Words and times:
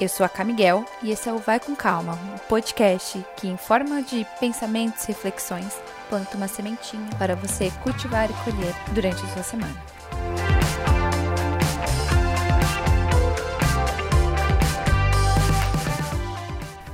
Eu 0.00 0.08
sou 0.08 0.24
a 0.24 0.30
Camiguel 0.30 0.82
e 1.02 1.10
esse 1.10 1.28
é 1.28 1.32
o 1.32 1.36
Vai 1.36 1.60
com 1.60 1.76
Calma, 1.76 2.14
um 2.14 2.38
podcast 2.48 3.22
que, 3.36 3.46
em 3.46 3.58
forma 3.58 4.02
de 4.02 4.26
pensamentos 4.40 5.04
e 5.04 5.08
reflexões, 5.08 5.74
planta 6.08 6.38
uma 6.38 6.48
sementinha 6.48 7.06
para 7.18 7.36
você 7.36 7.70
cultivar 7.82 8.30
e 8.30 8.34
colher 8.42 8.74
durante 8.94 9.22
a 9.22 9.28
sua 9.28 9.42
semana. 9.42 9.84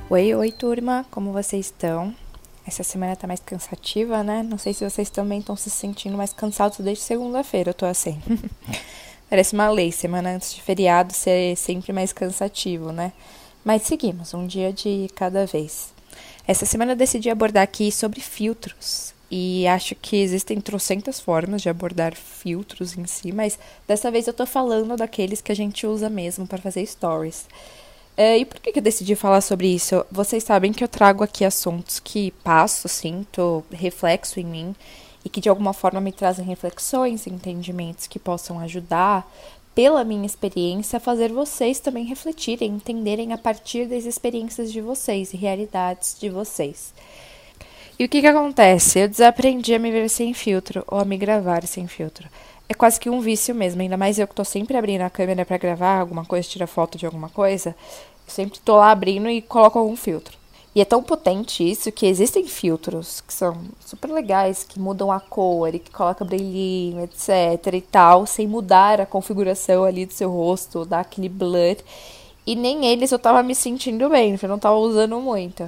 Oi, 0.09 0.35
oi, 0.35 0.51
turma, 0.51 1.05
como 1.09 1.31
vocês 1.31 1.67
estão? 1.67 2.13
Essa 2.67 2.83
semana 2.83 3.15
tá 3.15 3.25
mais 3.25 3.39
cansativa, 3.39 4.21
né? 4.21 4.43
Não 4.43 4.57
sei 4.57 4.73
se 4.73 4.83
vocês 4.83 5.09
também 5.09 5.39
estão 5.39 5.55
se 5.55 5.69
sentindo 5.69 6.17
mais 6.17 6.33
cansados 6.33 6.79
desde 6.79 7.05
segunda-feira, 7.05 7.69
eu 7.69 7.73
tô 7.73 7.85
assim. 7.85 8.21
Parece 9.29 9.53
uma 9.53 9.69
lei, 9.69 9.91
semana 9.91 10.35
antes 10.35 10.53
de 10.53 10.61
feriado 10.61 11.13
ser 11.13 11.55
sempre 11.57 11.91
mais 11.91 12.13
cansativo, 12.13 12.93
né? 12.93 13.11
Mas 13.63 13.81
seguimos, 13.81 14.33
um 14.33 14.47
dia 14.47 14.71
de 14.71 15.09
cada 15.15 15.45
vez. 15.45 15.93
Essa 16.47 16.65
semana 16.65 16.93
eu 16.93 16.95
decidi 16.95 17.29
abordar 17.29 17.63
aqui 17.63 17.91
sobre 17.91 18.21
filtros. 18.21 19.13
E 19.29 19.67
acho 19.67 19.93
que 19.95 20.15
existem 20.15 20.61
trocentas 20.61 21.19
formas 21.19 21.61
de 21.61 21.67
abordar 21.67 22.15
filtros 22.15 22.97
em 22.97 23.05
si, 23.05 23.33
mas 23.33 23.59
dessa 23.85 24.09
vez 24.09 24.25
eu 24.25 24.33
tô 24.33 24.45
falando 24.45 24.95
daqueles 24.95 25.41
que 25.41 25.51
a 25.51 25.55
gente 25.55 25.85
usa 25.85 26.09
mesmo 26.09 26.47
para 26.47 26.59
fazer 26.59 26.85
stories. 26.85 27.45
É, 28.15 28.37
e 28.37 28.45
por 28.45 28.61
que, 28.61 28.79
eu 28.79 28.81
decidi 28.81 29.13
falar 29.15 29.41
sobre 29.41 29.67
isso? 29.67 30.05
Vocês 30.09 30.45
sabem 30.45 30.71
que 30.71 30.81
eu 30.81 30.87
trago 30.87 31.25
aqui 31.25 31.43
assuntos 31.43 31.99
que 31.99 32.31
passo, 32.43 32.87
sinto, 32.87 33.65
reflexo 33.69 34.39
em 34.39 34.45
mim 34.45 34.75
e 35.27 35.29
que 35.29 35.41
de 35.41 35.49
alguma 35.49 35.73
forma 35.73 35.99
me 35.99 36.13
trazem 36.13 36.45
reflexões, 36.45 37.27
entendimentos 37.27 38.07
que 38.07 38.17
possam 38.17 38.61
ajudar, 38.61 39.29
pela 39.75 40.05
minha 40.05 40.25
experiência, 40.25 40.95
a 40.95 41.01
fazer 41.01 41.33
vocês 41.33 41.81
também 41.81 42.05
refletirem, 42.05 42.71
entenderem 42.71 43.33
a 43.33 43.37
partir 43.37 43.87
das 43.87 44.05
experiências 44.05 44.71
de 44.71 44.79
vocês 44.79 45.33
e 45.33 45.37
realidades 45.37 46.15
de 46.17 46.29
vocês. 46.29 46.93
E 47.99 48.05
o 48.05 48.09
que, 48.09 48.21
que 48.21 48.27
acontece? 48.27 48.99
Eu 48.99 49.09
desaprendi 49.09 49.75
a 49.75 49.79
me 49.79 49.91
ver 49.91 50.09
sem 50.09 50.33
filtro 50.33 50.81
ou 50.87 50.97
a 50.97 51.03
me 51.03 51.17
gravar 51.17 51.67
sem 51.67 51.87
filtro. 51.87 52.29
É 52.69 52.73
quase 52.73 52.97
que 52.97 53.09
um 53.09 53.19
vício 53.19 53.53
mesmo, 53.53 53.81
ainda 53.81 53.97
mais 53.97 54.17
eu 54.17 54.29
que 54.29 54.33
tô 54.33 54.45
sempre 54.45 54.77
abrindo 54.77 55.01
a 55.01 55.09
câmera 55.09 55.45
para 55.45 55.57
gravar 55.57 55.99
alguma 55.99 56.23
coisa, 56.23 56.47
tirar 56.47 56.67
foto 56.67 56.97
de 56.97 57.05
alguma 57.05 57.27
coisa. 57.27 57.75
Eu 58.25 58.33
sempre 58.33 58.59
tô 58.59 58.77
lá 58.77 58.91
abrindo 58.91 59.29
e 59.29 59.41
coloco 59.41 59.77
algum 59.77 59.97
filtro. 59.97 60.36
E 60.77 60.81
é 60.81 60.85
tão 60.85 61.01
potente 61.01 61.67
isso 61.67 61.91
que 61.91 62.05
existem 62.05 62.45
filtros 62.45 63.19
que 63.21 63.33
são 63.33 63.57
super 63.83 64.11
legais, 64.11 64.63
que 64.63 64.79
mudam 64.79 65.11
a 65.11 65.19
cor 65.19 65.73
e 65.73 65.79
que 65.79 65.89
coloca 65.89 66.23
brilhinho, 66.23 67.03
etc 67.03 67.73
e 67.73 67.81
tal, 67.81 68.27
sem 68.27 68.47
mudar 68.47 69.01
a 69.01 69.05
configuração 69.07 69.83
ali 69.83 70.05
do 70.05 70.13
seu 70.13 70.29
rosto, 70.29 70.85
dar 70.85 70.99
aquele 70.99 71.29
blur. 71.29 71.77
E 72.45 72.55
nem 72.55 72.85
eles 72.85 73.11
eu 73.11 73.17
tava 73.17 73.41
me 73.41 73.55
sentindo 73.55 74.07
bem, 74.07 74.37
eu 74.39 74.47
não 74.47 74.59
tava 74.59 74.75
usando 74.75 75.19
muito. 75.19 75.67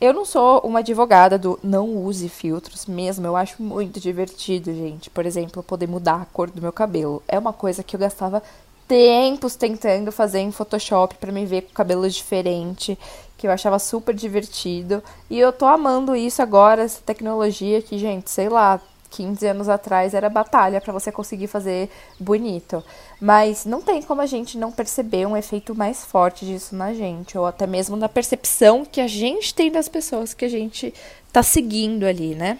Eu 0.00 0.12
não 0.12 0.24
sou 0.24 0.58
uma 0.64 0.80
advogada 0.80 1.38
do 1.38 1.56
não 1.62 1.96
use 1.96 2.28
filtros 2.28 2.84
mesmo, 2.84 3.28
eu 3.28 3.36
acho 3.36 3.62
muito 3.62 4.00
divertido, 4.00 4.74
gente. 4.74 5.08
Por 5.08 5.24
exemplo, 5.24 5.62
poder 5.62 5.86
mudar 5.86 6.22
a 6.22 6.26
cor 6.26 6.50
do 6.50 6.60
meu 6.60 6.72
cabelo. 6.72 7.22
É 7.28 7.38
uma 7.38 7.52
coisa 7.52 7.84
que 7.84 7.94
eu 7.94 8.00
gastava 8.00 8.42
tempos 8.88 9.54
tentando 9.54 10.10
fazer 10.10 10.40
em 10.40 10.50
Photoshop 10.50 11.14
para 11.16 11.30
me 11.30 11.44
ver 11.44 11.62
com 11.62 11.74
cabelo 11.74 12.08
diferente, 12.08 12.98
que 13.38 13.46
eu 13.46 13.50
achava 13.52 13.78
super 13.78 14.14
divertido. 14.14 15.02
E 15.30 15.38
eu 15.38 15.52
tô 15.52 15.64
amando 15.64 16.14
isso 16.14 16.42
agora, 16.42 16.82
essa 16.82 17.00
tecnologia 17.00 17.80
que, 17.80 17.96
gente, 17.96 18.28
sei 18.30 18.48
lá, 18.48 18.80
15 19.10 19.46
anos 19.46 19.68
atrás 19.68 20.12
era 20.12 20.28
batalha 20.28 20.80
para 20.80 20.92
você 20.92 21.10
conseguir 21.10 21.46
fazer 21.46 21.88
bonito. 22.18 22.82
Mas 23.20 23.64
não 23.64 23.80
tem 23.80 24.02
como 24.02 24.20
a 24.20 24.26
gente 24.26 24.58
não 24.58 24.72
perceber 24.72 25.24
um 25.24 25.36
efeito 25.36 25.74
mais 25.74 26.04
forte 26.04 26.44
disso 26.44 26.74
na 26.74 26.92
gente, 26.92 27.38
ou 27.38 27.46
até 27.46 27.66
mesmo 27.66 27.96
na 27.96 28.08
percepção 28.08 28.84
que 28.84 29.00
a 29.00 29.06
gente 29.06 29.54
tem 29.54 29.70
das 29.70 29.88
pessoas 29.88 30.34
que 30.34 30.44
a 30.44 30.48
gente 30.48 30.92
tá 31.32 31.42
seguindo 31.42 32.04
ali, 32.04 32.34
né? 32.34 32.58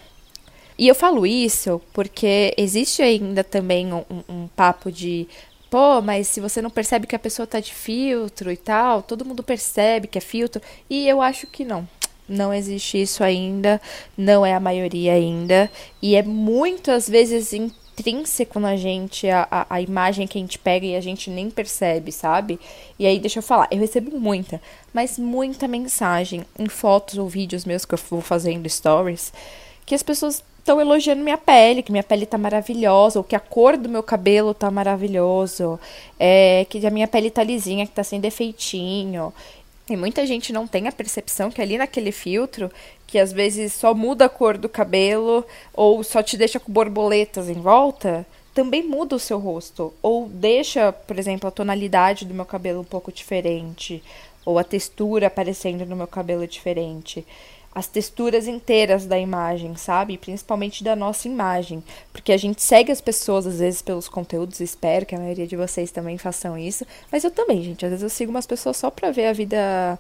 E 0.79 0.87
eu 0.87 0.95
falo 0.95 1.27
isso 1.27 1.83
porque 1.93 2.55
existe 2.57 3.03
ainda 3.03 3.43
também 3.43 3.93
um, 3.93 4.05
um 4.29 4.47
papo 4.47 4.93
de 4.93 5.27
pô, 5.71 6.01
mas 6.01 6.29
se 6.29 6.41
você 6.41 6.61
não 6.63 6.71
percebe 6.71 7.07
que 7.07 7.17
a 7.17 7.19
pessoa 7.19 7.47
tá 7.47 7.61
de 7.61 7.73
filtro 7.73 8.51
e 8.51 8.57
tal, 8.57 9.03
todo 9.03 9.25
mundo 9.25 9.43
percebe 9.43 10.07
que 10.07 10.19
é 10.19 10.21
filtro. 10.21 10.61
E 10.89 11.09
eu 11.09 11.21
acho 11.21 11.47
que 11.47 11.65
não. 11.65 11.89
Não 12.29 12.53
existe 12.53 13.01
isso 13.01 13.25
ainda, 13.25 13.81
não 14.17 14.45
é 14.45 14.55
a 14.55 14.61
maioria 14.61 15.15
ainda. 15.15 15.71
E 16.03 16.15
é 16.15 16.23
muitas 16.23 17.09
vezes 17.09 17.55
intrínseco 17.55 18.61
na 18.61 18.77
gente 18.77 19.29
a, 19.29 19.49
a, 19.51 19.67
a, 19.77 19.81
imagem 19.81 20.27
que 20.27 20.39
a 20.39 20.41
gente 20.41 20.59
pega 20.59 20.87
e 20.87 20.95
a 20.95 21.01
gente 21.01 21.31
nem 21.31 21.51
percebe, 21.51 22.13
sabe? 22.13 22.61
E 22.99 23.07
aí, 23.07 23.19
deixa 23.19 23.39
eu 23.39 23.43
falar, 23.43 23.67
eu 23.71 23.79
recebo 23.79 24.19
muita, 24.21 24.61
mas 24.93 25.19
muita 25.19 25.67
mensagem 25.67 26.45
em 26.59 26.69
fotos 26.69 27.19
ou 27.19 27.29
vídeos 27.29 27.65
meus 27.65 27.85
que 27.85 27.95
eu 27.95 27.99
vou 28.11 28.21
fazendo 28.21 28.69
stories, 28.69 29.33
que 29.87 29.95
as 29.95 30.03
pessoas 30.03 30.45
estão 30.69 30.81
elogiando 30.83 31.25
minha 31.25 31.39
pele, 31.39 31.83
que 31.83 31.91
minha 31.91 32.05
pele 32.05 32.27
tá 32.27 32.37
maravilhosa, 32.37 33.19
ou 33.19 33.25
que 33.25 33.35
a 33.35 33.41
cor 33.41 33.79
do 33.79 33.89
meu 33.89 34.03
cabelo 34.03 34.53
tá 34.53 34.71
maravilhoso, 34.71 35.81
é, 36.21 36.67
que 36.69 36.87
a 36.87 36.91
minha 36.91 37.09
pele 37.09 37.31
tá 37.31 37.43
lisinha, 37.43 37.87
que 37.87 37.93
tá 37.93 38.05
sem 38.05 38.21
defeitinho. 38.21 39.33
E 39.89 39.97
muita 39.97 40.27
gente 40.27 40.53
não 40.53 40.67
tem 40.67 40.87
a 40.87 40.93
percepção 40.93 41.51
que 41.51 41.63
ali 41.63 41.79
naquele 41.79 42.13
filtro, 42.13 42.71
que 43.07 43.19
às 43.19 43.33
vezes 43.33 43.73
só 43.73 43.95
muda 43.95 44.27
a 44.27 44.29
cor 44.29 44.59
do 44.59 44.69
cabelo 44.69 45.43
ou 45.73 46.05
só 46.05 46.23
te 46.23 46.37
deixa 46.37 46.61
com 46.61 46.71
borboletas 46.71 47.49
em 47.49 47.55
volta, 47.55 48.27
também 48.53 48.83
muda 48.83 49.17
o 49.17 49.19
seu 49.19 49.39
rosto. 49.39 49.95
Ou 50.03 50.29
deixa, 50.29 50.93
por 50.93 51.19
exemplo, 51.19 51.49
a 51.49 51.51
tonalidade 51.51 52.27
do 52.27 52.35
meu 52.35 52.45
cabelo 52.45 52.83
um 52.83 52.85
pouco 52.85 53.11
diferente, 53.11 54.03
ou 54.45 54.59
a 54.59 54.65
textura 54.65 55.29
aparecendo 55.29 55.87
no 55.87 55.97
meu 55.97 56.07
cabelo 56.07 56.47
diferente 56.47 57.25
as 57.79 57.87
texturas 57.87 58.49
inteiras 58.49 59.07
da 59.07 59.17
imagem, 59.17 59.77
sabe? 59.77 60.19
Principalmente 60.19 60.83
da 60.83 60.97
nossa 60.97 61.29
imagem. 61.29 61.81
Porque 62.13 62.33
a 62.33 62.37
gente 62.37 62.61
segue 62.61 62.91
as 62.91 63.01
pessoas, 63.01 63.47
às 63.47 63.61
vezes, 63.61 63.81
pelos 63.81 64.09
conteúdos, 64.09 64.59
espero 64.59 65.07
que 65.07 65.15
a 65.15 65.19
maioria 65.19 65.47
de 65.47 65.55
vocês 65.55 65.93
também 65.93 66.19
façam 66.19 66.59
isso. 66.59 66.85
Mas 67.13 67.23
eu 67.23 67.31
também, 67.31 67.63
gente. 67.63 67.85
Às 67.85 67.91
vezes 67.91 68.03
eu 68.03 68.11
sigo 68.11 68.33
umas 68.33 68.49
pessoas 68.49 68.77
só 68.77 68.91
pra 68.91 69.13
ver 69.13 69.27
a 69.27 69.33
vida 69.33 69.97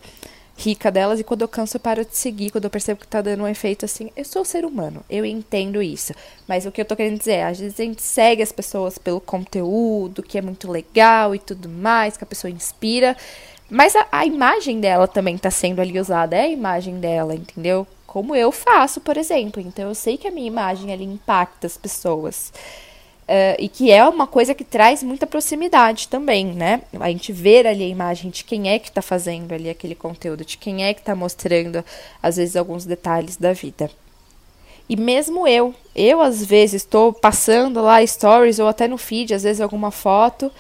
rica 0.57 0.91
delas 0.91 1.21
e 1.21 1.25
quando 1.25 1.43
eu 1.43 1.49
canso 1.49 1.77
eu 1.77 1.81
paro 1.81 2.05
de 2.05 2.17
seguir, 2.17 2.51
quando 2.51 2.65
eu 2.65 2.71
percebo 2.71 2.99
que 2.99 3.07
tá 3.07 3.23
dando 3.23 3.45
um 3.45 3.47
efeito 3.47 3.85
assim, 3.85 4.11
eu 4.17 4.25
sou 4.25 4.45
ser 4.45 4.65
humano, 4.65 5.05
eu 5.09 5.25
entendo 5.25 5.81
isso. 5.81 6.13
Mas 6.49 6.67
o 6.67 6.73
que 6.73 6.81
eu 6.81 6.85
tô 6.85 6.97
querendo 6.97 7.17
dizer 7.17 7.35
é, 7.35 7.45
às 7.45 7.61
vezes 7.61 7.79
a 7.79 7.85
gente 7.85 8.03
segue 8.03 8.43
as 8.43 8.51
pessoas 8.51 8.99
pelo 8.99 9.21
conteúdo, 9.21 10.21
que 10.21 10.37
é 10.37 10.43
muito 10.43 10.69
legal 10.69 11.33
e 11.33 11.39
tudo 11.39 11.69
mais, 11.69 12.17
que 12.17 12.25
a 12.25 12.27
pessoa 12.27 12.51
inspira, 12.51 13.17
mas 13.71 13.95
a, 13.95 14.07
a 14.11 14.25
imagem 14.25 14.81
dela 14.81 15.07
também 15.07 15.35
está 15.35 15.51
sendo 15.51 15.81
ali 15.81 15.99
usada, 15.99 16.37
é 16.37 16.43
a 16.43 16.49
imagem 16.49 16.99
dela, 16.99 17.35
entendeu? 17.35 17.87
Como 18.07 18.35
eu 18.35 18.51
faço, 18.51 19.01
por 19.01 19.17
exemplo. 19.17 19.63
Então 19.63 19.89
eu 19.89 19.95
sei 19.95 20.17
que 20.17 20.27
a 20.27 20.31
minha 20.31 20.47
imagem 20.47 20.93
ali 20.93 21.05
impacta 21.05 21.67
as 21.67 21.77
pessoas. 21.77 22.53
Uh, 23.29 23.57
e 23.59 23.69
que 23.69 23.91
é 23.91 24.03
uma 24.09 24.27
coisa 24.27 24.55
que 24.55 24.65
traz 24.65 25.03
muita 25.03 25.27
proximidade 25.27 26.09
também, 26.09 26.47
né? 26.47 26.81
A 26.99 27.09
gente 27.09 27.31
ver 27.31 27.67
ali 27.67 27.85
a 27.85 27.89
imagem 27.89 28.31
de 28.31 28.43
quem 28.43 28.71
é 28.71 28.79
que 28.79 28.89
está 28.89 29.03
fazendo 29.03 29.53
ali 29.53 29.69
aquele 29.69 29.95
conteúdo, 29.95 30.47
de 30.47 30.57
quem 30.57 30.83
é 30.83 30.95
que 30.95 31.01
está 31.01 31.15
mostrando, 31.15 31.85
às 32.23 32.39
vezes, 32.39 32.57
alguns 32.57 32.87
detalhes 32.87 33.37
da 33.37 33.53
vida. 33.53 33.91
E 34.89 34.97
mesmo 34.97 35.47
eu, 35.47 35.75
eu 35.95 36.23
às 36.23 36.43
vezes 36.43 36.83
estou 36.83 37.13
passando 37.13 37.83
lá 37.83 38.05
stories 38.07 38.59
ou 38.59 38.67
até 38.67 38.89
no 38.89 38.97
feed, 38.97 39.35
às 39.35 39.43
vezes 39.43 39.61
alguma 39.61 39.91
foto, 39.91 40.51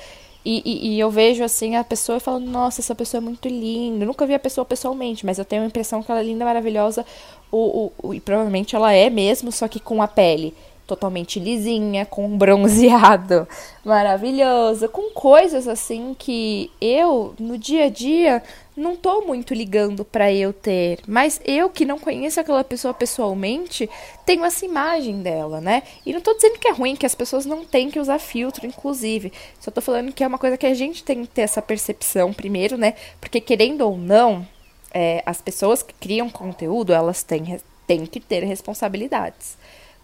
e, 0.44 0.62
e, 0.64 0.94
e, 0.94 1.00
eu 1.00 1.10
vejo 1.10 1.44
assim 1.44 1.76
a 1.76 1.84
pessoa 1.84 2.20
falando, 2.20 2.46
nossa, 2.46 2.80
essa 2.80 2.94
pessoa 2.94 3.20
é 3.20 3.22
muito 3.22 3.48
linda. 3.48 4.04
Eu 4.04 4.06
nunca 4.06 4.26
vi 4.26 4.34
a 4.34 4.38
pessoa 4.38 4.64
pessoalmente, 4.64 5.26
mas 5.26 5.38
eu 5.38 5.44
tenho 5.44 5.62
a 5.62 5.66
impressão 5.66 6.02
que 6.02 6.10
ela 6.10 6.20
é 6.20 6.24
linda, 6.24 6.44
maravilhosa. 6.44 7.04
O, 7.50 7.92
o, 8.02 8.08
o, 8.08 8.14
e 8.14 8.20
provavelmente 8.20 8.74
ela 8.74 8.92
é 8.92 9.10
mesmo, 9.10 9.50
só 9.52 9.68
que 9.68 9.80
com 9.80 10.00
a 10.00 10.08
pele 10.08 10.54
totalmente 10.86 11.38
lisinha, 11.38 12.06
com 12.06 12.24
um 12.24 12.38
bronzeado 12.38 13.46
maravilhoso, 13.84 14.88
com 14.88 15.10
coisas 15.10 15.68
assim 15.68 16.16
que 16.18 16.70
eu, 16.80 17.34
no 17.38 17.58
dia 17.58 17.84
a 17.84 17.90
dia, 17.90 18.42
não 18.78 18.96
tô 18.96 19.22
muito 19.22 19.52
ligando 19.52 20.04
para 20.04 20.32
eu 20.32 20.52
ter, 20.52 21.00
mas 21.06 21.40
eu 21.44 21.68
que 21.68 21.84
não 21.84 21.98
conheço 21.98 22.40
aquela 22.40 22.64
pessoa 22.64 22.94
pessoalmente, 22.94 23.88
tenho 24.24 24.44
essa 24.44 24.64
imagem 24.64 25.20
dela, 25.22 25.60
né? 25.60 25.82
E 26.06 26.12
não 26.12 26.20
tô 26.20 26.32
dizendo 26.34 26.58
que 26.58 26.68
é 26.68 26.72
ruim, 26.72 26.96
que 26.96 27.04
as 27.04 27.14
pessoas 27.14 27.44
não 27.44 27.64
têm 27.64 27.90
que 27.90 27.98
usar 27.98 28.18
filtro, 28.18 28.66
inclusive. 28.66 29.32
Só 29.60 29.70
tô 29.70 29.80
falando 29.80 30.12
que 30.12 30.22
é 30.22 30.26
uma 30.26 30.38
coisa 30.38 30.56
que 30.56 30.66
a 30.66 30.74
gente 30.74 31.02
tem 31.02 31.24
que 31.24 31.32
ter 31.32 31.42
essa 31.42 31.60
percepção 31.60 32.32
primeiro, 32.32 32.78
né? 32.78 32.94
Porque 33.20 33.40
querendo 33.40 33.82
ou 33.82 33.98
não, 33.98 34.46
é, 34.92 35.22
as 35.26 35.40
pessoas 35.40 35.82
que 35.82 35.94
criam 35.94 36.30
conteúdo, 36.30 36.92
elas 36.92 37.22
têm, 37.22 37.60
têm 37.86 38.06
que 38.06 38.20
ter 38.20 38.44
responsabilidades. 38.44 39.58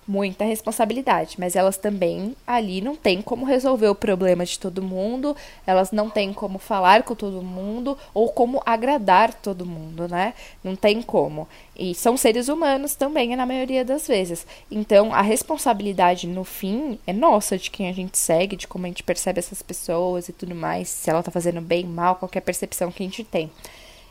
Muita 0.06 0.44
responsabilidade, 0.44 1.36
mas 1.38 1.56
elas 1.56 1.76
também 1.76 2.36
ali 2.46 2.80
não 2.80 2.94
têm 2.94 3.22
como 3.22 3.44
resolver 3.44 3.88
o 3.88 3.94
problema 3.94 4.44
de 4.44 4.58
todo 4.58 4.82
mundo, 4.82 5.36
elas 5.66 5.90
não 5.92 6.10
têm 6.10 6.32
como 6.32 6.58
falar 6.58 7.02
com 7.02 7.14
todo 7.14 7.42
mundo 7.42 7.96
ou 8.12 8.30
como 8.30 8.62
agradar 8.66 9.32
todo 9.34 9.66
mundo, 9.66 10.06
né? 10.08 10.34
Não 10.62 10.76
tem 10.76 11.00
como. 11.02 11.48
E 11.76 11.94
são 11.94 12.16
seres 12.16 12.48
humanos 12.48 12.94
também, 12.94 13.34
na 13.34 13.46
maioria 13.46 13.84
das 13.84 14.06
vezes. 14.06 14.46
Então, 14.70 15.12
a 15.12 15.22
responsabilidade 15.22 16.26
no 16.26 16.44
fim 16.44 16.98
é 17.06 17.12
nossa, 17.12 17.58
de 17.58 17.70
quem 17.70 17.88
a 17.88 17.92
gente 17.92 18.16
segue, 18.18 18.56
de 18.56 18.68
como 18.68 18.84
a 18.86 18.88
gente 18.88 19.02
percebe 19.02 19.38
essas 19.38 19.62
pessoas 19.62 20.28
e 20.28 20.32
tudo 20.32 20.54
mais, 20.54 20.88
se 20.88 21.10
ela 21.10 21.22
tá 21.22 21.30
fazendo 21.30 21.60
bem, 21.60 21.84
mal, 21.84 22.16
qualquer 22.16 22.40
percepção 22.40 22.92
que 22.92 23.02
a 23.02 23.06
gente 23.06 23.24
tem. 23.24 23.50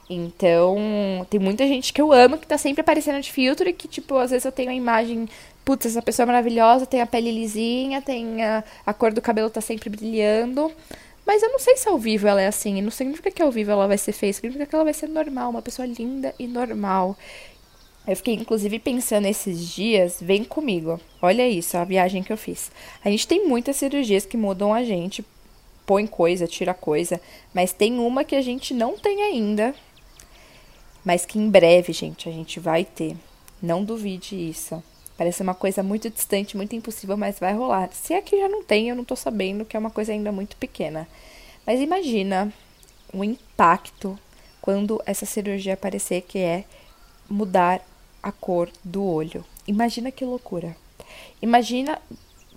Então, 0.10 0.78
tem 1.30 1.40
muita 1.40 1.66
gente 1.66 1.94
que 1.94 2.02
eu 2.02 2.12
amo 2.12 2.38
que 2.38 2.46
tá 2.46 2.58
sempre 2.58 2.82
aparecendo 2.82 3.22
de 3.22 3.32
filtro 3.32 3.68
e 3.68 3.74
que, 3.74 3.88
tipo, 3.88 4.18
às 4.18 4.32
vezes 4.32 4.46
eu 4.46 4.52
tenho 4.52 4.70
a 4.70 4.74
imagem, 4.74 5.28
putz, 5.64 5.86
essa 5.86 6.02
pessoa 6.02 6.26
é 6.26 6.28
maravilhosa, 6.28 6.86
tem 6.86 7.02
a 7.02 7.06
pele 7.06 7.32
lisinha, 7.32 8.02
tem 8.02 8.44
a, 8.44 8.64
a 8.86 8.94
cor 8.94 9.14
do 9.14 9.22
cabelo 9.22 9.50
tá 9.50 9.62
sempre 9.62 9.90
brilhando. 9.90 10.72
Mas 11.26 11.42
eu 11.42 11.50
não 11.50 11.60
sei 11.60 11.78
se 11.78 11.88
ao 11.88 11.98
vivo 11.98 12.28
ela 12.28 12.42
é 12.42 12.48
assim. 12.48 12.82
Não 12.82 12.92
significa 12.92 13.32
que 13.32 13.42
ao 13.42 13.52
vivo 13.52 13.72
ela 13.72 13.88
vai 13.88 13.98
ser 13.98 14.12
feia, 14.12 14.34
significa 14.34 14.66
que 14.66 14.76
ela 14.76 14.84
vai 14.84 14.94
ser 14.94 15.08
normal, 15.08 15.50
uma 15.50 15.62
pessoa 15.62 15.86
linda 15.86 16.34
e 16.38 16.48
normal. 16.48 17.18
Eu 18.06 18.18
fiquei, 18.18 18.34
inclusive, 18.34 18.80
pensando 18.80 19.28
esses 19.28 19.70
dias, 19.70 20.18
vem 20.22 20.44
comigo. 20.44 21.00
Olha 21.22 21.48
isso, 21.48 21.78
a 21.78 21.86
viagem 21.86 22.22
que 22.22 22.34
eu 22.34 22.38
fiz. 22.38 22.70
A 23.04 23.10
gente 23.10 23.26
tem 23.26 23.48
muitas 23.48 23.78
cirurgias 23.78 24.26
que 24.26 24.36
mudam 24.36 24.74
a 24.74 24.84
gente, 24.84 25.26
põe 25.86 26.06
coisa, 26.06 26.46
tira 26.46 26.74
coisa, 26.74 27.20
mas 27.54 27.72
tem 27.72 27.98
uma 28.00 28.26
que 28.26 28.36
a 28.36 28.42
gente 28.42 28.74
não 28.74 28.98
tem 28.98 29.24
ainda, 29.24 29.74
mas 31.06 31.26
que 31.26 31.40
em 31.40 31.50
breve, 31.50 31.94
gente, 31.94 32.28
a 32.28 32.32
gente 32.32 32.60
vai 32.60 32.84
ter. 32.84 33.16
Não 33.62 33.86
duvide 33.86 34.36
isso. 34.36 34.84
Parece 35.24 35.42
uma 35.42 35.54
coisa 35.54 35.82
muito 35.82 36.10
distante, 36.10 36.58
muito 36.58 36.76
impossível, 36.76 37.16
mas 37.16 37.40
vai 37.40 37.54
rolar. 37.54 37.90
Se 37.94 38.14
é 38.14 38.20
que 38.20 38.38
já 38.38 38.50
não 38.50 38.62
tem, 38.62 38.90
eu 38.90 38.96
não 38.96 39.06
tô 39.06 39.16
sabendo, 39.16 39.64
que 39.64 39.78
é 39.78 39.80
uma 39.80 39.90
coisa 39.90 40.12
ainda 40.12 40.34
muito 40.34 40.58
pequena. 40.58 41.08
Mas 41.66 41.80
imagina 41.80 42.52
o 43.14 43.24
impacto 43.24 44.20
quando 44.62 45.02
essa 45.06 45.26
cirurgia 45.26 45.76
aparecer, 45.76 46.24
que 46.24 46.40
é 46.40 46.66
mudar 47.30 47.80
a 48.22 48.34
cor 48.34 48.70
do 48.84 49.02
olho. 49.02 49.46
Imagina 49.66 50.12
que 50.12 50.26
loucura. 50.26 50.76
Imagina 51.42 52.02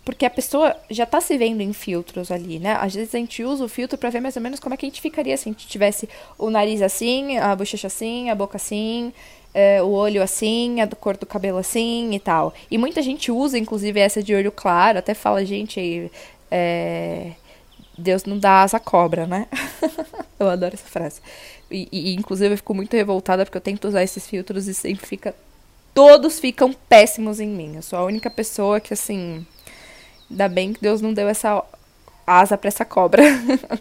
porque 0.04 0.26
a 0.26 0.30
pessoa 0.30 0.76
já 0.90 1.06
tá 1.06 1.20
se 1.20 1.38
vendo 1.38 1.60
em 1.60 1.72
filtros 1.72 2.32
ali, 2.32 2.58
né? 2.58 2.76
Às 2.80 2.96
vezes 2.96 3.14
a 3.14 3.18
gente 3.18 3.44
usa 3.44 3.64
o 3.64 3.68
filtro 3.68 3.96
para 3.96 4.10
ver 4.10 4.20
mais 4.20 4.34
ou 4.34 4.42
menos 4.42 4.58
como 4.58 4.74
é 4.74 4.76
que 4.76 4.84
a 4.84 4.88
gente 4.88 5.00
ficaria 5.00 5.36
se 5.36 5.48
a 5.48 5.52
gente 5.52 5.68
tivesse 5.68 6.08
o 6.36 6.50
nariz 6.50 6.82
assim, 6.82 7.38
a 7.38 7.54
bochecha 7.54 7.86
assim, 7.86 8.28
a 8.28 8.34
boca 8.34 8.56
assim, 8.56 9.12
é, 9.56 9.82
o 9.82 9.88
olho 9.88 10.22
assim, 10.22 10.82
a 10.82 10.86
cor 10.86 11.16
do 11.16 11.24
cabelo 11.24 11.56
assim 11.56 12.12
e 12.12 12.20
tal. 12.20 12.52
E 12.70 12.76
muita 12.76 13.00
gente 13.00 13.32
usa, 13.32 13.58
inclusive, 13.58 13.98
essa 13.98 14.22
de 14.22 14.34
olho 14.34 14.52
claro, 14.52 14.98
até 14.98 15.14
fala, 15.14 15.44
gente, 15.46 16.12
é, 16.50 17.32
Deus 17.96 18.24
não 18.24 18.38
dá 18.38 18.62
asa 18.62 18.78
cobra, 18.78 19.26
né? 19.26 19.46
eu 20.38 20.50
adoro 20.50 20.74
essa 20.74 20.86
frase. 20.86 21.22
E, 21.70 21.88
e, 21.90 22.14
inclusive, 22.14 22.52
eu 22.52 22.58
fico 22.58 22.74
muito 22.74 22.94
revoltada 22.94 23.46
porque 23.46 23.56
eu 23.56 23.62
tento 23.62 23.88
usar 23.88 24.02
esses 24.02 24.26
filtros 24.26 24.68
e 24.68 24.74
sempre 24.74 25.06
fica. 25.06 25.34
Todos 25.94 26.38
ficam 26.38 26.74
péssimos 26.88 27.40
em 27.40 27.48
mim. 27.48 27.76
Eu 27.76 27.82
sou 27.82 27.98
a 27.98 28.04
única 28.04 28.28
pessoa 28.28 28.78
que, 28.78 28.92
assim 28.92 29.46
Ainda 30.30 30.48
bem 30.48 30.72
que 30.72 30.80
Deus 30.80 31.00
não 31.00 31.12
deu 31.12 31.28
essa 31.28 31.62
asa 32.26 32.58
para 32.58 32.68
essa 32.68 32.84
cobra. 32.84 33.22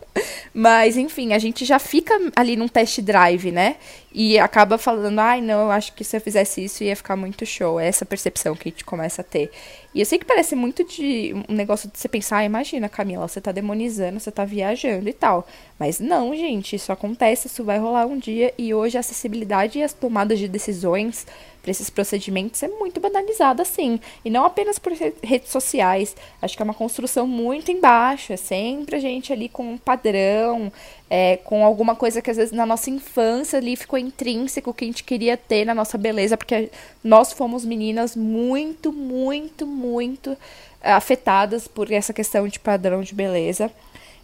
Mas, 0.53 0.95
enfim, 0.95 1.33
a 1.33 1.39
gente 1.39 1.65
já 1.65 1.79
fica 1.79 2.13
ali 2.35 2.55
num 2.55 2.67
test 2.67 3.01
drive, 3.01 3.51
né? 3.51 3.75
E 4.13 4.39
acaba 4.39 4.77
falando, 4.77 5.19
ai, 5.19 5.41
não, 5.41 5.63
eu 5.63 5.71
acho 5.71 5.91
que 5.93 6.03
se 6.03 6.15
eu 6.15 6.21
fizesse 6.21 6.63
isso 6.63 6.83
ia 6.83 6.95
ficar 6.95 7.17
muito 7.17 7.45
show. 7.45 7.79
É 7.79 7.87
essa 7.87 8.05
percepção 8.05 8.55
que 8.55 8.69
a 8.69 8.71
gente 8.71 8.85
começa 8.85 9.21
a 9.21 9.25
ter. 9.25 9.51
E 9.93 9.99
eu 9.99 10.05
sei 10.05 10.17
que 10.19 10.25
parece 10.25 10.55
muito 10.55 10.83
de 10.85 11.33
um 11.49 11.53
negócio 11.53 11.89
de 11.89 11.97
você 11.97 12.07
pensar, 12.07 12.37
ah, 12.37 12.45
imagina, 12.45 12.87
Camila, 12.87 13.27
você 13.27 13.41
tá 13.41 13.51
demonizando, 13.51 14.19
você 14.19 14.31
tá 14.31 14.45
viajando 14.45 15.09
e 15.09 15.13
tal. 15.13 15.45
Mas 15.77 15.99
não, 15.99 16.33
gente, 16.35 16.75
isso 16.75 16.91
acontece, 16.91 17.47
isso 17.47 17.63
vai 17.63 17.79
rolar 17.79 18.05
um 18.05 18.17
dia. 18.17 18.53
E 18.57 18.73
hoje 18.73 18.95
a 18.95 19.01
acessibilidade 19.01 19.79
e 19.79 19.83
as 19.83 19.91
tomadas 19.91 20.39
de 20.39 20.47
decisões 20.47 21.25
para 21.65 21.71
esses 21.71 21.89
procedimentos 21.89 22.61
é 22.61 22.67
muito 22.67 22.99
banalizada, 22.99 23.63
assim. 23.63 23.99
E 24.23 24.29
não 24.29 24.45
apenas 24.45 24.77
por 24.77 24.93
redes 24.93 25.49
sociais. 25.49 26.15
Acho 26.39 26.55
que 26.55 26.61
é 26.61 26.63
uma 26.63 26.75
construção 26.75 27.25
muito 27.25 27.71
embaixo. 27.71 28.31
É 28.31 28.37
sempre 28.37 28.97
a 28.97 28.99
gente 28.99 29.33
ali 29.33 29.49
com 29.49 29.71
um 29.71 29.75
padrão, 29.75 30.71
é, 31.09 31.37
com 31.37 31.65
alguma 31.65 31.95
coisa 31.95 32.21
que 32.21 32.29
às 32.29 32.37
vezes 32.37 32.51
na 32.51 32.67
nossa 32.67 32.91
infância 32.91 33.57
ali 33.57 33.75
ficou 33.75 33.97
intrínseco 33.97 34.75
que 34.75 34.85
a 34.85 34.87
gente 34.87 35.03
queria 35.03 35.35
ter 35.35 35.65
na 35.65 35.73
nossa 35.73 35.97
beleza, 35.97 36.37
porque 36.37 36.69
nós 37.03 37.33
fomos 37.33 37.65
meninas 37.65 38.15
muito, 38.15 38.93
muito, 38.93 39.65
muito 39.65 40.37
é, 40.83 40.91
afetadas 40.93 41.67
por 41.67 41.91
essa 41.91 42.13
questão 42.13 42.47
de 42.47 42.59
padrão 42.59 43.01
de 43.01 43.15
beleza. 43.15 43.71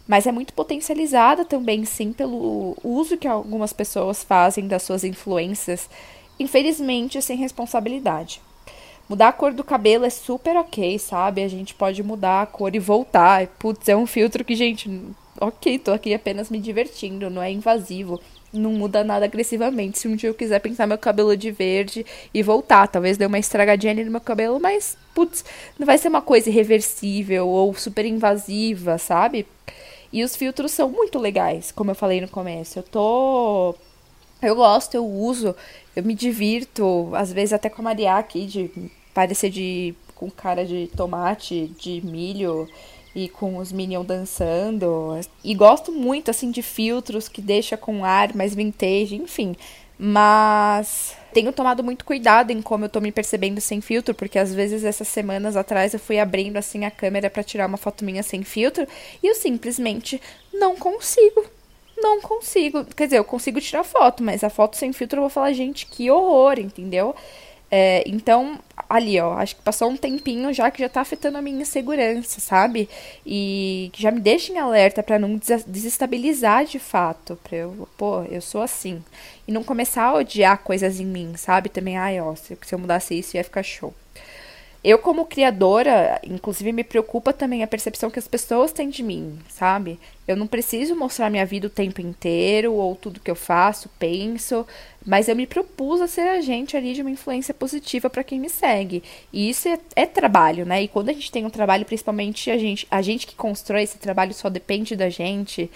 Mas 0.06 0.28
é 0.28 0.32
muito 0.32 0.52
potencializada 0.52 1.44
também, 1.44 1.84
sim, 1.84 2.12
pelo 2.12 2.76
uso 2.84 3.16
que 3.16 3.26
algumas 3.26 3.72
pessoas 3.72 4.22
fazem 4.22 4.68
das 4.68 4.84
suas 4.84 5.02
influências 5.02 5.88
infelizmente 6.38 7.20
sem 7.20 7.36
responsabilidade. 7.36 8.40
Mudar 9.08 9.28
a 9.28 9.32
cor 9.32 9.52
do 9.52 9.64
cabelo 9.64 10.04
é 10.04 10.10
super 10.10 10.56
ok, 10.56 10.98
sabe? 10.98 11.42
A 11.42 11.48
gente 11.48 11.74
pode 11.74 12.02
mudar 12.02 12.42
a 12.42 12.46
cor 12.46 12.74
e 12.74 12.78
voltar. 12.78 13.46
Putz, 13.58 13.88
é 13.88 13.96
um 13.96 14.06
filtro 14.06 14.44
que, 14.44 14.54
gente, 14.54 14.90
ok, 15.40 15.78
tô 15.78 15.92
aqui 15.92 16.14
apenas 16.14 16.48
me 16.48 16.58
divertindo, 16.58 17.28
não 17.28 17.42
é 17.42 17.50
invasivo. 17.50 18.20
Não 18.52 18.72
muda 18.72 19.02
nada 19.02 19.24
agressivamente. 19.24 19.98
Se 19.98 20.08
um 20.08 20.14
dia 20.14 20.30
eu 20.30 20.34
quiser 20.34 20.60
pintar 20.60 20.86
meu 20.86 20.98
cabelo 20.98 21.36
de 21.36 21.50
verde 21.50 22.06
e 22.32 22.42
voltar, 22.42 22.86
talvez 22.86 23.16
dê 23.16 23.26
uma 23.26 23.38
estragadinha 23.38 23.92
ali 23.92 24.04
no 24.04 24.10
meu 24.10 24.20
cabelo, 24.20 24.60
mas, 24.60 24.96
putz, 25.14 25.44
não 25.78 25.86
vai 25.86 25.98
ser 25.98 26.08
uma 26.08 26.22
coisa 26.22 26.48
irreversível 26.48 27.48
ou 27.48 27.74
super 27.74 28.04
invasiva, 28.04 28.98
sabe? 28.98 29.46
E 30.12 30.22
os 30.22 30.36
filtros 30.36 30.72
são 30.72 30.90
muito 30.90 31.18
legais, 31.18 31.72
como 31.72 31.90
eu 31.90 31.94
falei 31.94 32.20
no 32.20 32.28
começo. 32.28 32.78
Eu 32.78 32.82
tô 32.82 33.74
eu 34.42 34.56
gosto, 34.56 34.94
eu 34.94 35.06
uso, 35.06 35.54
eu 35.94 36.02
me 36.02 36.14
divirto, 36.14 37.10
às 37.14 37.32
vezes 37.32 37.52
até 37.52 37.68
com 37.68 37.80
a 37.82 37.84
Maria 37.84 38.16
aqui, 38.16 38.46
de 38.46 38.70
parecer 39.14 39.50
de 39.50 39.94
com 40.14 40.30
cara 40.30 40.64
de 40.64 40.88
tomate, 40.96 41.72
de 41.78 42.00
milho 42.04 42.68
e 43.14 43.28
com 43.28 43.58
os 43.58 43.72
Minions 43.72 44.06
dançando. 44.06 45.18
E 45.42 45.54
gosto 45.54 45.92
muito, 45.92 46.30
assim, 46.30 46.50
de 46.50 46.62
filtros 46.62 47.28
que 47.28 47.42
deixa 47.42 47.76
com 47.76 48.04
ar 48.04 48.34
mais 48.34 48.54
vintage, 48.54 49.16
enfim. 49.16 49.56
Mas 49.98 51.16
tenho 51.32 51.52
tomado 51.52 51.82
muito 51.82 52.04
cuidado 52.04 52.50
em 52.50 52.60
como 52.62 52.84
eu 52.84 52.88
tô 52.88 53.00
me 53.00 53.12
percebendo 53.12 53.60
sem 53.60 53.80
filtro, 53.80 54.14
porque 54.14 54.38
às 54.38 54.52
vezes 54.52 54.84
essas 54.84 55.08
semanas 55.08 55.56
atrás 55.56 55.94
eu 55.94 56.00
fui 56.00 56.18
abrindo 56.18 56.56
assim 56.56 56.84
a 56.84 56.90
câmera 56.90 57.30
para 57.30 57.42
tirar 57.42 57.66
uma 57.66 57.76
foto 57.76 58.04
minha 58.04 58.22
sem 58.22 58.42
filtro 58.42 58.86
e 59.22 59.26
eu 59.26 59.34
simplesmente 59.34 60.20
não 60.52 60.76
consigo 60.76 61.44
não 62.02 62.20
consigo. 62.20 62.84
Quer 62.84 63.06
dizer, 63.06 63.18
eu 63.18 63.24
consigo 63.24 63.60
tirar 63.60 63.84
foto, 63.84 64.22
mas 64.22 64.44
a 64.44 64.50
foto 64.50 64.76
sem 64.76 64.92
filtro 64.92 65.18
eu 65.18 65.22
vou 65.22 65.30
falar, 65.30 65.52
gente, 65.52 65.86
que 65.86 66.10
horror, 66.10 66.58
entendeu? 66.58 67.14
É, 67.74 68.04
então, 68.06 68.58
ali, 68.88 69.18
ó, 69.18 69.32
acho 69.32 69.56
que 69.56 69.62
passou 69.62 69.88
um 69.88 69.96
tempinho 69.96 70.52
já 70.52 70.70
que 70.70 70.82
já 70.82 70.90
tá 70.90 71.00
afetando 71.00 71.38
a 71.38 71.42
minha 71.42 71.64
segurança, 71.64 72.38
sabe? 72.38 72.86
E 73.24 73.88
que 73.94 74.02
já 74.02 74.10
me 74.10 74.20
deixa 74.20 74.52
em 74.52 74.58
alerta 74.58 75.02
para 75.02 75.18
não 75.18 75.40
desestabilizar 75.66 76.66
de 76.66 76.78
fato. 76.78 77.38
Pra 77.42 77.56
eu, 77.56 77.88
pô, 77.96 78.24
eu 78.24 78.42
sou 78.42 78.60
assim. 78.60 79.02
E 79.48 79.52
não 79.52 79.64
começar 79.64 80.04
a 80.04 80.14
odiar 80.16 80.58
coisas 80.58 81.00
em 81.00 81.06
mim, 81.06 81.32
sabe? 81.36 81.70
Também, 81.70 81.96
ai, 81.96 82.20
ó, 82.20 82.34
se, 82.34 82.58
se 82.60 82.74
eu 82.74 82.78
mudasse 82.78 83.18
isso 83.18 83.36
ia 83.38 83.44
ficar 83.44 83.62
show. 83.62 83.94
Eu, 84.84 84.98
como 84.98 85.26
criadora, 85.26 86.20
inclusive, 86.24 86.72
me 86.72 86.82
preocupa 86.82 87.32
também 87.32 87.62
a 87.62 87.68
percepção 87.68 88.10
que 88.10 88.18
as 88.18 88.26
pessoas 88.26 88.72
têm 88.72 88.90
de 88.90 89.00
mim, 89.00 89.38
sabe? 89.48 89.96
Eu 90.26 90.36
não 90.36 90.48
preciso 90.48 90.96
mostrar 90.96 91.30
minha 91.30 91.46
vida 91.46 91.68
o 91.68 91.70
tempo 91.70 92.00
inteiro, 92.00 92.72
ou 92.72 92.96
tudo 92.96 93.20
que 93.20 93.30
eu 93.30 93.36
faço, 93.36 93.88
penso, 93.96 94.66
mas 95.06 95.28
eu 95.28 95.36
me 95.36 95.46
propus 95.46 96.00
a 96.00 96.08
ser 96.08 96.22
agente 96.22 96.76
ali 96.76 96.94
de 96.94 97.00
uma 97.00 97.12
influência 97.12 97.54
positiva 97.54 98.10
para 98.10 98.24
quem 98.24 98.40
me 98.40 98.48
segue. 98.48 99.04
E 99.32 99.48
isso 99.48 99.68
é, 99.68 99.78
é, 99.94 100.04
trabalho, 100.04 100.66
né? 100.66 100.82
E 100.82 100.88
quando 100.88 101.10
a 101.10 101.12
gente 101.12 101.30
tem 101.30 101.46
um 101.46 101.50
trabalho, 101.50 101.84
principalmente 101.84 102.50
a 102.50 102.58
gente, 102.58 102.84
a 102.90 103.00
gente 103.00 103.24
que 103.24 103.36
constrói 103.36 103.84
esse 103.84 103.98
trabalho 103.98 104.34
só 104.34 104.48
depende 104.48 104.96
da 104.96 105.08
gente. 105.08 105.70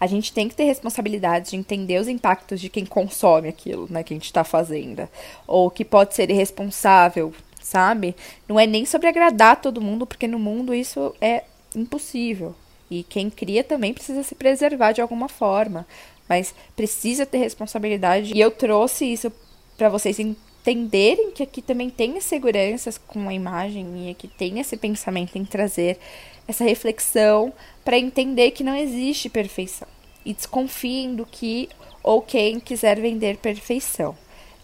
A 0.00 0.06
gente 0.08 0.32
tem 0.32 0.48
que 0.48 0.56
ter 0.56 0.64
responsabilidade 0.64 1.50
de 1.50 1.56
entender 1.56 2.00
os 2.00 2.08
impactos 2.08 2.60
de 2.60 2.68
quem 2.68 2.84
consome 2.84 3.48
aquilo, 3.48 3.86
né, 3.90 4.02
que 4.02 4.14
a 4.14 4.16
gente 4.16 4.26
está 4.26 4.42
fazendo. 4.42 5.08
Ou 5.46 5.70
que 5.70 5.84
pode 5.84 6.14
ser 6.14 6.28
irresponsável 6.30 7.32
sabe? 7.68 8.16
Não 8.48 8.58
é 8.58 8.66
nem 8.66 8.86
sobre 8.86 9.08
agradar 9.08 9.60
todo 9.60 9.80
mundo, 9.80 10.06
porque 10.06 10.26
no 10.26 10.38
mundo 10.38 10.74
isso 10.74 11.14
é 11.20 11.44
impossível. 11.76 12.54
E 12.90 13.02
quem 13.02 13.28
cria 13.28 13.62
também 13.62 13.92
precisa 13.92 14.22
se 14.22 14.34
preservar 14.34 14.92
de 14.92 15.02
alguma 15.02 15.28
forma, 15.28 15.86
mas 16.26 16.54
precisa 16.74 17.26
ter 17.26 17.38
responsabilidade. 17.38 18.32
E 18.34 18.40
eu 18.40 18.50
trouxe 18.50 19.04
isso 19.04 19.30
para 19.76 19.90
vocês 19.90 20.18
entenderem 20.18 21.30
que 21.30 21.42
aqui 21.42 21.60
também 21.60 21.90
tem 21.90 22.16
inseguranças 22.16 22.96
com 22.96 23.28
a 23.28 23.34
imagem 23.34 24.06
e 24.06 24.10
aqui 24.10 24.26
tem 24.26 24.58
esse 24.58 24.76
pensamento 24.76 25.36
em 25.36 25.44
trazer 25.44 25.98
essa 26.46 26.64
reflexão 26.64 27.52
para 27.84 27.98
entender 27.98 28.52
que 28.52 28.64
não 28.64 28.74
existe 28.74 29.28
perfeição. 29.28 29.86
E 30.24 30.32
desconfiem 30.32 31.14
do 31.14 31.26
que 31.26 31.68
ou 32.02 32.22
quem 32.22 32.58
quiser 32.58 32.98
vender 32.98 33.36
perfeição. 33.36 34.16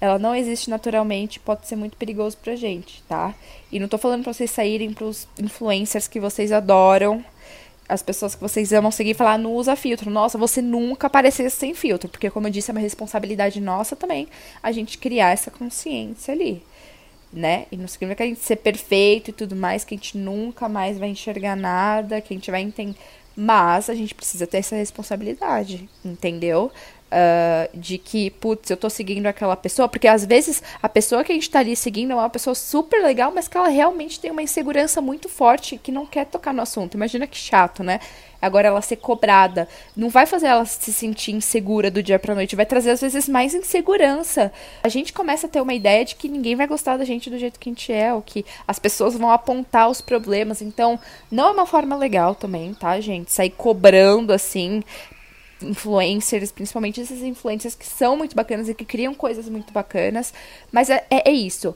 Ela 0.04 0.18
não 0.18 0.34
existe 0.34 0.68
naturalmente, 0.68 1.40
pode 1.40 1.66
ser 1.66 1.76
muito 1.76 1.96
perigoso 1.96 2.37
pra 2.37 2.54
gente, 2.54 3.02
tá? 3.08 3.34
E 3.73 3.80
não 3.80 3.88
tô 3.88 3.96
falando 3.96 4.23
pra 4.23 4.32
vocês 4.32 4.50
saírem 4.50 4.92
pros 4.92 5.26
influencers 5.38 6.06
que 6.06 6.20
vocês 6.20 6.52
adoram, 6.52 7.25
as 7.88 8.02
pessoas 8.02 8.34
que 8.34 8.40
vocês 8.40 8.73
amam 8.73 8.90
seguir 8.90 9.11
e 9.11 9.14
falar, 9.14 9.38
não 9.38 9.52
usa 9.54 9.76
filtro. 9.76 10.11
Nossa, 10.11 10.38
você 10.38 10.62
nunca 10.62 11.06
aparecesse 11.06 11.56
sem 11.56 11.75
filtro. 11.75 12.08
Porque, 12.08 12.30
como 12.30 12.46
eu 12.46 12.50
disse, 12.50 12.70
é 12.70 12.73
uma 12.73 12.80
responsabilidade 12.80 13.61
nossa 13.61 13.94
também 13.94 14.28
a 14.62 14.73
gente 14.73 14.99
criar 14.99 15.30
essa 15.30 15.50
consciência 15.50 16.32
ali. 16.32 16.62
Né? 17.32 17.66
E 17.70 17.76
não 17.76 17.88
significa 17.88 18.16
que 18.16 18.23
a 18.23 18.26
gente 18.26 18.40
ser 18.40 18.56
perfeito 18.56 19.30
e 19.30 19.32
tudo 19.32 19.56
mais, 19.56 19.84
que 19.84 19.94
a 19.94 19.96
gente 19.96 20.16
nunca 20.16 20.68
mais 20.68 20.99
vai 20.99 21.08
enxergar 21.08 21.56
nada, 21.56 22.20
que 22.20 22.32
a 22.32 22.37
gente 22.37 22.50
vai 22.50 22.62
entender. 22.62 22.96
Mas 23.37 23.90
a 23.90 23.94
gente 23.94 24.14
precisa 24.14 24.46
ter 24.46 24.58
essa 24.58 24.76
responsabilidade, 24.76 25.88
entendeu? 26.04 26.70
Uh, 27.12 27.78
de 27.78 27.96
que, 27.96 28.28
putz, 28.30 28.70
eu 28.70 28.76
tô 28.76 28.90
seguindo 28.90 29.26
aquela 29.26 29.54
pessoa, 29.54 29.88
porque 29.88 30.08
às 30.08 30.25
vezes 30.25 30.61
a 30.82 30.88
pessoa 30.88 31.23
que 31.23 31.30
a 31.30 31.34
gente 31.34 31.49
tá 31.49 31.61
ali 31.61 31.76
seguindo 31.76 32.11
é 32.11 32.14
uma 32.16 32.28
pessoa 32.28 32.56
super 32.56 33.04
legal, 33.04 33.30
mas 33.32 33.46
que 33.46 33.56
ela 33.56 33.68
realmente 33.68 34.18
tem 34.18 34.32
uma 34.32 34.42
insegurança 34.42 35.00
muito 35.00 35.28
forte 35.28 35.78
que 35.78 35.92
não 35.92 36.06
quer 36.06 36.26
tocar 36.26 36.52
no 36.52 36.62
assunto. 36.62 36.94
Imagina 36.94 37.25
que 37.25 37.37
chato, 37.37 37.84
né? 37.84 38.00
Agora 38.44 38.68
ela 38.68 38.82
ser 38.82 38.96
cobrada 38.96 39.66
não 39.96 40.11
vai 40.11 40.26
fazer 40.26 40.49
ela 40.49 40.66
se 40.66 40.92
sentir 40.92 41.32
insegura 41.32 41.90
do 41.90 42.02
dia 42.02 42.18
pra 42.18 42.34
noite, 42.34 42.54
vai 42.54 42.66
trazer 42.66 42.90
às 42.90 43.00
vezes 43.00 43.26
mais 43.26 43.54
insegurança. 43.54 44.52
A 44.82 44.88
gente 44.88 45.14
começa 45.14 45.46
a 45.46 45.50
ter 45.50 45.62
uma 45.62 45.73
ideia 45.73 46.04
de 46.04 46.14
que 46.14 46.28
ninguém 46.28 46.54
vai 46.54 46.66
gostar 46.66 46.99
da 46.99 47.06
gente 47.06 47.30
do 47.30 47.38
jeito 47.38 47.58
que 47.58 47.70
a 47.70 47.73
gente 47.73 47.90
é, 47.90 48.12
ou 48.12 48.20
que 48.20 48.44
as 48.68 48.78
pessoas 48.78 49.16
vão 49.16 49.30
apontar 49.30 49.88
os 49.88 50.02
problemas. 50.02 50.61
Então, 50.61 51.00
não 51.30 51.49
é 51.49 51.50
uma 51.52 51.66
forma 51.66 51.96
legal 51.96 52.34
também, 52.34 52.75
tá, 52.75 53.00
gente? 53.00 53.32
Sair 53.32 53.50
cobrando 53.50 54.30
assim 54.30 54.82
influencers, 55.64 56.52
principalmente 56.52 57.00
esses 57.00 57.23
influencers 57.23 57.75
que 57.75 57.87
são 57.87 58.16
muito 58.16 58.37
bacanas 58.37 58.68
e 58.68 58.75
que 58.75 58.85
criam 58.85 59.14
coisas 59.14 59.49
muito 59.49 59.73
bacanas. 59.73 60.33
Mas 60.71 60.90
é, 60.90 61.04
é, 61.11 61.30
é 61.30 61.33
isso. 61.33 61.75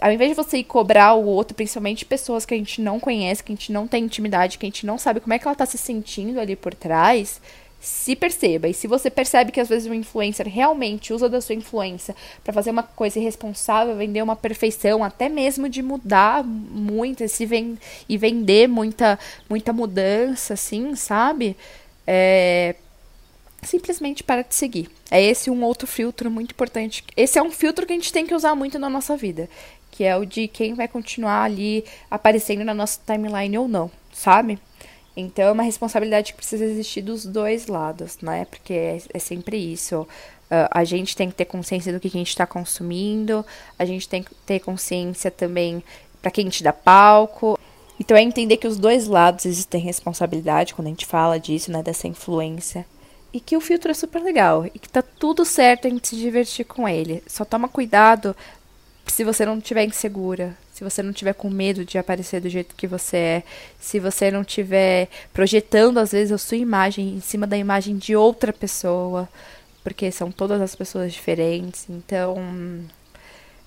Ao 0.00 0.10
invés 0.10 0.30
de 0.30 0.36
você 0.36 0.58
ir 0.58 0.64
cobrar 0.64 1.14
o 1.14 1.24
outro, 1.24 1.54
principalmente 1.54 2.04
pessoas 2.04 2.44
que 2.44 2.52
a 2.52 2.56
gente 2.56 2.80
não 2.80 2.98
conhece, 2.98 3.42
que 3.42 3.52
a 3.52 3.54
gente 3.54 3.70
não 3.70 3.86
tem 3.86 4.04
intimidade, 4.04 4.58
que 4.58 4.66
a 4.66 4.68
gente 4.68 4.84
não 4.84 4.98
sabe 4.98 5.20
como 5.20 5.32
é 5.32 5.38
que 5.38 5.46
ela 5.46 5.54
tá 5.54 5.64
se 5.64 5.78
sentindo 5.78 6.40
ali 6.40 6.56
por 6.56 6.74
trás, 6.74 7.40
se 7.82 8.14
perceba. 8.14 8.68
E 8.68 8.74
se 8.74 8.86
você 8.86 9.10
percebe 9.10 9.50
que 9.50 9.60
às 9.60 9.68
vezes 9.68 9.90
um 9.90 9.94
influencer 9.94 10.48
realmente 10.48 11.12
usa 11.12 11.28
da 11.28 11.40
sua 11.40 11.56
influência 11.56 12.14
para 12.44 12.52
fazer 12.52 12.70
uma 12.70 12.84
coisa 12.84 13.18
irresponsável, 13.18 13.96
vender 13.96 14.22
uma 14.22 14.36
perfeição, 14.36 15.02
até 15.02 15.28
mesmo 15.28 15.68
de 15.68 15.82
mudar 15.82 16.44
muito 16.44 17.26
se 17.28 17.44
ven 17.44 17.76
e 18.08 18.16
vender 18.16 18.68
muita, 18.68 19.18
muita 19.50 19.72
mudança, 19.72 20.54
assim, 20.54 20.94
sabe? 20.94 21.56
É, 22.06 22.76
simplesmente 23.62 24.24
para 24.24 24.42
de 24.42 24.54
seguir. 24.54 24.90
É 25.10 25.22
esse 25.22 25.50
um 25.50 25.62
outro 25.62 25.86
filtro 25.86 26.30
muito 26.30 26.52
importante. 26.52 27.04
Esse 27.16 27.38
é 27.38 27.42
um 27.42 27.50
filtro 27.50 27.86
que 27.86 27.92
a 27.92 27.96
gente 27.96 28.12
tem 28.12 28.26
que 28.26 28.34
usar 28.34 28.54
muito 28.54 28.78
na 28.78 28.90
nossa 28.90 29.16
vida, 29.16 29.48
que 29.90 30.04
é 30.04 30.16
o 30.16 30.24
de 30.24 30.48
quem 30.48 30.74
vai 30.74 30.88
continuar 30.88 31.44
ali 31.44 31.84
aparecendo 32.10 32.64
na 32.64 32.74
nossa 32.74 33.00
timeline 33.06 33.58
ou 33.58 33.68
não, 33.68 33.90
sabe? 34.12 34.58
Então 35.16 35.44
é 35.44 35.52
uma 35.52 35.62
responsabilidade 35.62 36.32
que 36.32 36.38
precisa 36.38 36.64
existir 36.64 37.02
dos 37.02 37.24
dois 37.24 37.66
lados, 37.66 38.18
né? 38.20 38.46
Porque 38.46 38.72
é, 38.72 38.98
é 39.14 39.18
sempre 39.18 39.56
isso. 39.56 40.00
Uh, 40.00 40.68
a 40.70 40.84
gente 40.84 41.16
tem 41.16 41.28
que 41.28 41.34
ter 41.34 41.44
consciência 41.44 41.92
do 41.92 42.00
que 42.00 42.08
a 42.08 42.10
gente 42.10 42.28
está 42.28 42.46
consumindo, 42.46 43.44
a 43.78 43.84
gente 43.84 44.08
tem 44.08 44.22
que 44.22 44.34
ter 44.46 44.60
consciência 44.60 45.30
também 45.30 45.82
para 46.20 46.30
quem 46.30 46.48
te 46.48 46.62
dá 46.62 46.72
palco. 46.72 47.58
Então 48.00 48.16
é 48.16 48.22
entender 48.22 48.56
que 48.56 48.66
os 48.66 48.78
dois 48.78 49.06
lados 49.06 49.46
existem 49.46 49.80
responsabilidade 49.80 50.74
quando 50.74 50.88
a 50.88 50.90
gente 50.90 51.06
fala 51.06 51.38
disso, 51.38 51.70
né? 51.70 51.82
Dessa 51.82 52.08
influência 52.08 52.84
e 53.32 53.40
que 53.40 53.56
o 53.56 53.60
filtro 53.60 53.90
é 53.90 53.94
super 53.94 54.22
legal 54.22 54.66
e 54.66 54.78
que 54.78 54.88
tá 54.88 55.02
tudo 55.02 55.44
certo 55.44 55.88
gente 55.88 56.08
se 56.08 56.16
divertir 56.16 56.64
com 56.64 56.88
ele. 56.88 57.22
Só 57.26 57.44
toma 57.44 57.68
cuidado 57.68 58.36
se 59.06 59.24
você 59.24 59.44
não 59.46 59.58
estiver 59.58 59.84
insegura, 59.84 60.56
se 60.72 60.84
você 60.84 61.02
não 61.02 61.10
estiver 61.10 61.34
com 61.34 61.50
medo 61.50 61.84
de 61.84 61.98
aparecer 61.98 62.40
do 62.40 62.48
jeito 62.48 62.74
que 62.74 62.86
você 62.86 63.16
é, 63.16 63.42
se 63.80 63.98
você 63.98 64.30
não 64.30 64.42
estiver 64.42 65.08
projetando 65.32 65.98
às 65.98 66.12
vezes 66.12 66.32
a 66.32 66.38
sua 66.38 66.56
imagem 66.56 67.16
em 67.16 67.20
cima 67.20 67.46
da 67.46 67.56
imagem 67.56 67.96
de 67.96 68.14
outra 68.14 68.52
pessoa, 68.52 69.28
porque 69.82 70.10
são 70.10 70.30
todas 70.30 70.60
as 70.60 70.74
pessoas 70.74 71.12
diferentes. 71.12 71.86
Então, 71.88 72.36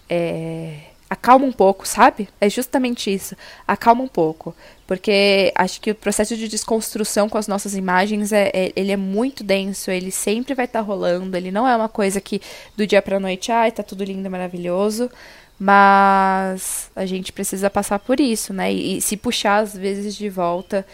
é 0.10 0.95
acalma 1.16 1.46
um 1.46 1.52
pouco, 1.52 1.88
sabe? 1.88 2.30
É 2.40 2.50
justamente 2.50 3.12
isso. 3.12 3.36
Acalma 3.68 4.04
um 4.04 4.08
pouco. 4.08 4.56
Porque 4.86 5.52
acho 5.56 5.82
que 5.82 5.92
o 5.92 5.96
processo 5.96 6.38
de 6.38 6.48
desconstrução 6.48 7.28
com 7.28 7.38
as 7.38 7.48
nossas 7.48 7.76
imagens 7.76 8.32
é, 8.32 8.52
é 8.54 8.72
ele 8.76 8.92
é 8.92 8.98
muito 8.98 9.44
denso, 9.44 9.90
ele 9.90 10.12
sempre 10.12 10.54
vai 10.54 10.66
estar 10.66 10.80
tá 10.80 10.86
rolando, 10.86 11.36
ele 11.36 11.52
não 11.52 11.68
é 11.68 11.76
uma 11.76 11.90
coisa 11.90 12.22
que 12.22 12.40
do 12.78 12.86
dia 12.86 13.02
pra 13.02 13.20
noite, 13.20 13.52
ai, 13.52 13.72
tá 13.72 13.82
tudo 13.82 14.04
lindo, 14.04 14.30
maravilhoso. 14.30 15.10
Mas 15.58 16.92
a 16.96 17.06
gente 17.06 17.32
precisa 17.32 17.70
passar 17.70 17.98
por 18.00 18.20
isso, 18.20 18.54
né? 18.54 18.72
E, 18.72 18.98
e 18.98 19.02
se 19.02 19.18
puxar 19.18 19.60
às 19.64 19.76
vezes 19.76 20.16
de 20.16 20.30
volta 20.30 20.86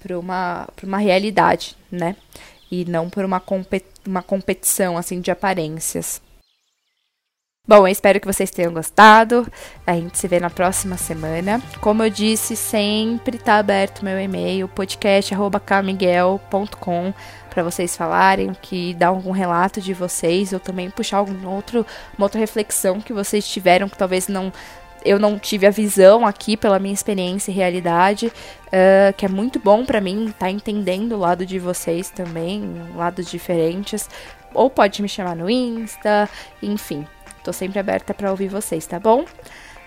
para 0.00 0.18
uma, 0.18 0.68
pra 0.76 0.86
uma 0.86 0.98
realidade, 0.98 1.76
né? 1.90 2.14
E 2.70 2.84
não 2.84 3.08
por 3.10 3.24
uma, 3.24 3.40
compet 3.40 3.84
uma 4.06 4.22
competição 4.22 4.98
assim 4.98 5.20
de 5.20 5.30
aparências. 5.30 6.20
Bom, 7.64 7.86
eu 7.86 7.92
espero 7.92 8.18
que 8.18 8.26
vocês 8.26 8.50
tenham 8.50 8.72
gostado. 8.72 9.46
A 9.86 9.94
gente 9.94 10.18
se 10.18 10.26
vê 10.26 10.40
na 10.40 10.50
próxima 10.50 10.96
semana. 10.96 11.62
Como 11.80 12.02
eu 12.02 12.10
disse, 12.10 12.56
sempre 12.56 13.36
está 13.36 13.58
aberto 13.58 14.04
meu 14.04 14.20
e-mail, 14.20 14.66
podcast@camiguel.com 14.66 17.14
para 17.48 17.62
vocês 17.62 17.96
falarem, 17.96 18.52
que 18.60 18.94
dar 18.94 19.06
algum 19.08 19.30
relato 19.30 19.80
de 19.80 19.94
vocês 19.94 20.52
ou 20.52 20.58
também 20.58 20.90
puxar 20.90 21.18
algum 21.18 21.48
outro, 21.48 21.86
uma 22.18 22.24
outra 22.24 22.40
reflexão 22.40 23.00
que 23.00 23.12
vocês 23.12 23.46
tiveram 23.46 23.88
que 23.88 23.96
talvez 23.96 24.26
não 24.26 24.52
eu 25.04 25.20
não 25.20 25.38
tive 25.38 25.64
a 25.64 25.70
visão 25.70 26.26
aqui 26.26 26.56
pela 26.56 26.80
minha 26.80 26.94
experiência 26.94 27.52
e 27.52 27.54
realidade, 27.54 28.26
uh, 28.26 29.12
que 29.16 29.24
é 29.24 29.28
muito 29.28 29.60
bom 29.60 29.84
para 29.84 30.00
mim 30.00 30.26
estar 30.26 30.46
tá 30.46 30.50
entendendo 30.50 31.12
o 31.12 31.18
lado 31.18 31.46
de 31.46 31.60
vocês 31.60 32.10
também, 32.10 32.74
lados 32.96 33.30
diferentes. 33.30 34.10
Ou 34.52 34.68
pode 34.68 35.00
me 35.00 35.08
chamar 35.08 35.36
no 35.36 35.48
Insta, 35.48 36.28
enfim. 36.60 37.06
Tô 37.44 37.52
sempre 37.52 37.78
aberta 37.78 38.14
para 38.14 38.30
ouvir 38.30 38.48
vocês, 38.48 38.86
tá 38.86 38.98
bom? 38.98 39.24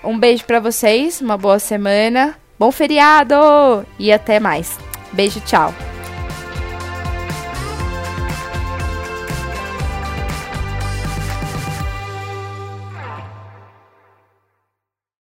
Um 0.04 0.18
beijo 0.20 0.46
para 0.46 0.60
vocês, 0.60 1.22
uma 1.22 1.38
boa 1.38 1.58
semana, 1.60 2.36
bom 2.60 2.72
feriado 2.72 3.36
e 3.98 4.12
até 4.12 4.40
mais. 4.40 4.78
Beijo, 5.14 5.40
tchau. 5.42 5.74